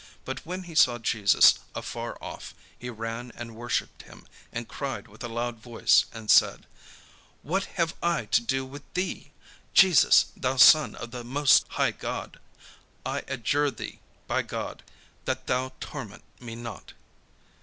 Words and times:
But 0.25 0.43
when 0.47 0.63
he 0.63 0.73
saw 0.73 0.97
Jesus 0.97 1.59
afar 1.75 2.17
off, 2.21 2.55
he 2.79 2.89
ran 2.89 3.31
and 3.35 3.55
worshipped 3.55 4.01
him, 4.01 4.27
and 4.51 4.67
cried 4.67 5.07
with 5.07 5.23
a 5.23 5.27
loud 5.29 5.57
voice, 5.59 6.05
and 6.11 6.31
said: 6.31 6.65
"What 7.43 7.65
have 7.77 7.93
I 8.01 8.25
to 8.25 8.41
do 8.41 8.65
with 8.65 8.81
thee, 8.95 9.29
Jesus, 9.75 10.31
thou 10.35 10.55
Son 10.55 10.95
of 10.95 11.11
the 11.11 11.23
most 11.23 11.67
high 11.77 11.91
God? 11.91 12.39
I 13.05 13.23
adjure 13.27 13.69
thee 13.69 13.99
by 14.25 14.41
God, 14.41 14.81
that 15.25 15.45
thou 15.45 15.71
torment 15.79 16.23
me 16.39 16.55
not." 16.55 16.93